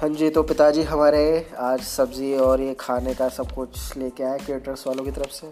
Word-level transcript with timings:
हाँ 0.00 0.08
जी 0.08 0.30
तो 0.30 0.42
पिताजी 0.42 0.82
हमारे 0.82 1.50
आज 1.58 1.80
सब्ज़ी 1.80 2.36
और 2.36 2.60
ये 2.60 2.74
खाने 2.74 3.14
का 3.14 3.28
सब 3.28 3.52
कुछ 3.52 3.96
लेके 3.96 4.24
आए 4.24 4.38
केटर्स 4.38 4.86
वालों 4.86 5.04
की 5.04 5.10
तरफ़ 5.10 5.30
से। 5.30 5.46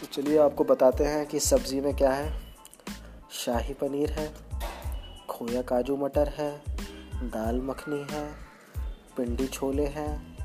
तो 0.00 0.06
चलिए 0.12 0.38
आपको 0.38 0.64
बताते 0.64 1.04
हैं 1.04 1.26
कि 1.26 1.40
सब्ज़ी 1.40 1.80
में 1.80 1.96
क्या 1.96 2.10
है। 2.10 2.40
शाही 3.30 3.74
पनीर 3.74 4.10
है, 4.10 4.34
खोया 5.28 5.62
काजू 5.62 5.96
मटर 5.96 6.28
है, 6.28 6.62
दाल 7.14 7.60
मखनी 7.60 8.06
है 8.10 8.32
पिंडी 9.16 9.46
छोले 9.46 9.86
हैं, 9.86 10.38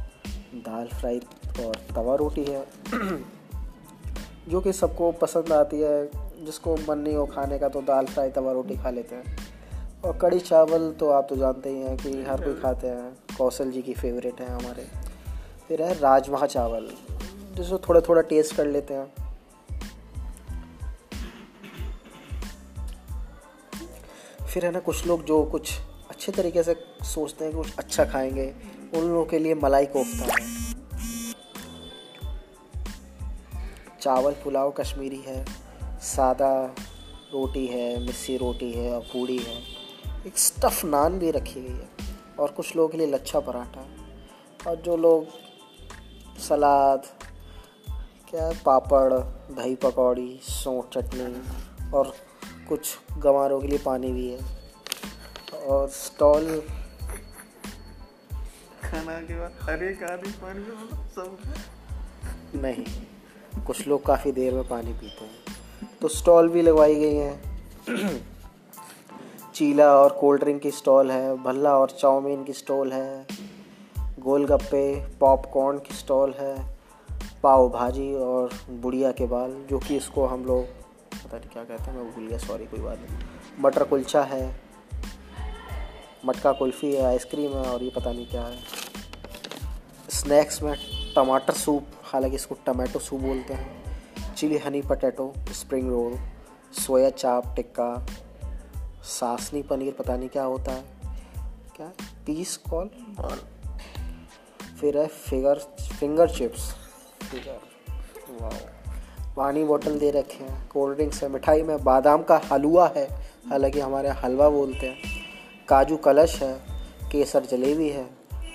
दाल 0.55 0.88
फ्राई 0.88 1.20
और 1.66 1.75
तवा 1.95 2.16
रोटी 2.16 2.43
है। 2.43 2.68
जो 4.48 4.61
कि 4.61 4.73
सबको 4.73 5.11
पसंद 5.11 5.54
आती 5.54 5.82
है, 5.82 6.11
जिसको 6.45 6.75
मन 6.75 6.98
नहीं 6.98 7.16
हो 7.16 7.26
खाने 7.26 7.59
का 7.59 7.70
तो 7.70 7.82
दाल 7.82 8.05
फ्राई 8.05 8.29
तवा 8.29 8.52
रोटी 8.52 8.76
खा 8.76 8.90
लेते 8.90 9.16
हैं। 9.16 9.52
और 10.05 10.18
कड़ी 10.18 10.40
चावल 10.40 10.91
तो 10.91 11.10
आप 11.10 11.28
तो 11.30 11.36
जानते 11.36 11.70
ही 11.70 11.80
हैं 11.80 11.98
कि 11.98 12.23
हर 12.23 12.46
कोई 12.46 12.54
खाते 12.54 12.88
हैं। 12.88 13.18
कौशल 13.38 13.72
जी 13.72 13.82
की 13.82 13.94
फेवरेट 13.94 14.41
है 14.41 14.50
हमारे। 14.50 14.88
फिर 15.68 15.82
है 15.82 16.00
राजमा 16.00 16.46
चावल। 16.46 16.91
जिसको 17.55 17.77
थोड़ा 17.77 18.02
थोड़ा 18.02 18.22
टेस्ट 18.22 18.55
कर 18.55 18.68
लेते 18.68 18.94
हैं। 18.94 19.14
फिर 24.46 24.66
है 24.66 24.72
ना 24.72 24.80
कुछ 24.80 25.08
लोग 25.08 25.24
जो 25.24 25.44
कुछ 25.44 25.80
अच्छे 26.10 26.32
तरीके 26.32 26.63
से 26.63 26.76
सोचते 27.04 27.46
हैं 27.46 27.54
कि 27.54 27.60
कुछ 27.60 27.76
अच्छा 27.77 28.05
खाएँगे 28.05 28.55
उन 28.96 29.02
लोगों 29.02 29.26
के 29.26 29.40
लिए 29.40 29.55
मलाई 29.55 29.86
कोफ्ता 29.86 30.26
है। 30.26 30.72
चावल 34.02 34.32
पुलाव 34.32 34.72
कश्मीरी 34.72 35.22
है 35.22 35.46
सादा 35.99 36.76
रोटी 37.34 37.68
है 37.68 38.05
मिस्सी 38.05 38.38
रोटी 38.38 38.72
है 38.72 38.93
और 38.93 39.02
पूड़ी 39.02 39.38
है। 39.38 39.82
एक 40.27 40.38
स्टफ़ 40.38 40.86
नान 40.86 41.20
भी 41.20 41.32
रखी 41.32 41.62
गई 41.62 41.76
है 41.76 41.90
और 42.40 42.52
कुछ 42.52 42.76
लोगों 42.76 42.90
के 42.90 42.98
लिए 42.98 43.08
लच्छा 43.08 43.40
पराठा 43.40 43.88
और 44.70 44.76
जो 44.76 44.98
लोग 44.98 45.27
सलाद 46.40 47.05
क्या 48.30 48.48
है 48.48 48.64
पापड़ 48.64 49.14
दही 49.55 49.76
पकौड़ी 49.76 50.40
सौंठ 50.44 50.98
चटनी 50.98 51.92
और 51.92 52.16
कुछ 52.70 52.99
गंवारों 53.18 53.62
के 53.62 53.68
लिए 53.68 53.77
पानी 53.77 54.12
भी 54.12 54.30
है। 54.32 54.40
और 55.64 55.90
स्टॉल 55.90 56.64
खाना 58.84 59.22
के 59.22 59.40
बाद 59.40 59.58
हर 59.62 59.84
एक 59.84 60.04
आदमी 60.04 60.32
पानी 60.32 60.64
सब 61.12 61.38
नहीं 62.55 62.86
कुछ 63.64 63.88
लोग 63.88 64.06
काफ़ी 64.06 64.31
देर 64.31 64.53
में 64.53 64.68
पानी 64.68 64.94
पीते 64.94 65.25
हैं। 65.25 65.59
तो 66.02 66.08
स्टॉल 66.08 66.50
भी 66.50 66.62
लगवाई 66.62 66.96
गई 66.96 67.16
हैं। 67.16 67.52
चीला 69.62 69.95
और 69.95 70.12
कोल्ड 70.12 70.41
ड्रिंक 70.41 70.62
की 70.62 70.72
स्टॉल 70.72 71.12
है, 71.12 71.44
भल्ला 71.44 71.78
और 71.78 71.90
चाउमीन 71.90 72.44
की 72.44 72.53
स्टॉल 72.53 72.91
है, 72.94 73.28
गोलगप्पे 74.19 75.06
पॉपकॉर्न 75.19 75.78
की 75.78 75.94
स्टॉल 75.94 76.34
है, 76.40 76.78
पाव 77.44 77.69
भाजी 77.69 78.16
और 78.16 78.50
बुढ़िया 78.69 79.12
के 79.12 79.25
बाल, 79.25 79.66
जो 79.69 79.79
कि 79.79 79.97
इसको 79.97 80.25
हम 80.25 80.45
लोग, 80.45 80.63
पता 81.25 81.38
नहीं 81.38 81.50
क्या 81.50 81.63
कहते 81.63 81.84
हैं, 81.84 81.97
मैं 81.97 82.16
भूल 82.16 82.28
गया 82.28 82.38
सॉरी 82.38 82.66
कोई 82.66 82.79
बात 82.79 83.00
नहीं। 83.00 83.19
मटर 83.59 83.84
कुलचा 83.84 84.23
है, 84.23 84.62
मटका 86.25 86.51
कुल्फ़ी 86.51 86.96
है 86.96 87.06
आइसक्रीम 87.06 87.51
है, 87.51 87.72
और 87.72 87.84
ये 87.84 87.91
पता 87.96 88.12
नहीं 88.12 88.28
क्या 88.28 88.41
है। 88.41 88.57
स्नैक्स 90.09 90.63
में 90.63 90.75
टमाटर 91.16 91.53
सूप 91.53 91.84
हालाँकि 92.03 92.35
इसको 92.35 92.56
टमाटो 92.66 93.00
सूप 93.00 93.22
बोलते 93.22 93.53
हैं। 93.53 94.00
Chilli 94.35 94.57
honey 94.57 94.81
potato 94.81 95.34
spring 95.51 95.90
roll 95.90 96.19
soya 96.81 97.09
chaap 97.09 97.53
tikka 97.56 98.07
सासनी 99.03 99.62
पनीर 99.62 99.94
पता 99.94 100.18
नहीं 100.18 100.30
क्या 100.30 100.44
होता 100.44 100.72
है। 100.72 100.84
क्या? 101.75 101.91
पीस 102.25 102.57
कॉल 102.57 102.90
और 103.20 103.50
फिर 104.81 104.98
है 104.98 105.08
फिगर 105.08 105.59
फिंगर 106.00 106.30
चिप्स। 106.30 106.75
पानी 109.36 109.64
बोतल 109.64 110.00
दे 110.00 110.12
रखे 110.12 110.44
हैं। 110.44 110.70
कोल्ड 110.70 110.96
ड्रिंक्स 110.96 111.24
है 111.24 111.30
मिठाई 111.30 111.62
में। 111.64 111.84
बादाम 111.84 112.24
का 112.24 112.42
हलवा 112.52 112.88
है। 112.98 113.08
हालाँकि 113.50 113.80
हमारे 113.80 114.08
यहाँ 114.08 114.22
हलवा 114.22 114.50
बोलते 114.50 114.88
हैं। 114.88 114.98
काजू 115.68 115.98
कलश 115.98 116.42
है 116.44 116.54
केसर 117.12 117.46
जलेबी 117.46 117.90
है 117.90 118.09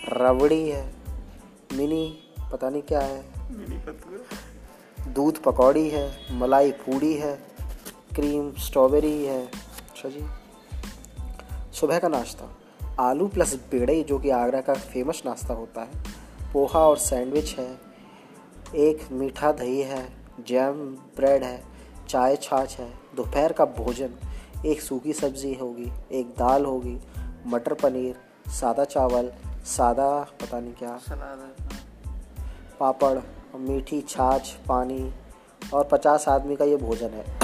रबड़ी 0.08 0.68
है 0.68 0.94
मिनी 1.72 2.18
पता 2.52 2.70
नहीं 2.70 2.82
क्या 2.82 3.00
है। 3.00 3.24
दूध 5.12 5.42
पकौड़ी 5.42 5.88
है 5.90 6.34
मलाई 6.38 6.72
पूड़ी 6.72 7.14
है 7.14 7.36
क्रीम 8.14 8.52
स्ट्रॉबेरी 8.54 9.24
है। 9.24 9.46
अच्छा 9.46 10.08
जी। 10.08 10.26
सुबह 11.80 11.98
का 11.98 12.08
नाश्ता। 12.08 12.44
आलू 13.00 13.28
प्लस 13.28 13.54
बेड़े 13.54 14.02
जो 14.02 14.18
कि 14.18 14.30
आगरा 14.30 14.60
का 14.60 14.74
फ़ेमस 14.74 15.22
नाश्ता 15.26 15.54
होता 15.54 15.80
है। 15.80 15.88
पोहा 16.52 16.78
और 16.78 16.96
सैंडविच 16.96 17.58
है। 17.58 17.78
एक 18.74 19.12
मीठा 19.12 19.52
दही 19.52 19.80
है। 19.80 20.12
जैम 20.40 20.72
ब्रेड 21.16 21.42
है। 21.42 21.64
चाय 22.08 22.36
छाछ 22.36 22.78
है। 22.80 22.92
दोपहर 23.16 23.52
का 23.52 23.64
भोजन 23.64 24.10
एक 24.66 24.80
सूखी 24.80 25.12
सब्ज़ी 25.12 25.54
होगी 25.54 25.92
एक 26.12 26.26
दाल 26.26 26.64
होगी 26.64 27.00
मटर 27.46 27.74
पनीर 27.74 28.16
सादा 28.50 28.84
चावल 28.84 29.32
सादा 29.64 30.20
पता 30.22 30.60
नहीं 30.60 30.74
क्या। 30.74 31.00
पापड़ 32.80 33.18
मीठी 33.56 34.00
छाछ 34.00 34.50
पानी 34.68 35.12
और 35.74 35.84
पचास 35.84 36.28
आदमी 36.28 36.56
का 36.56 36.64
ये 36.64 36.76
भोजन 36.76 37.10
है। 37.10 37.38